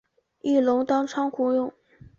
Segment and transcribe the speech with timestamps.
[0.41, 1.71] 一楼当仓库用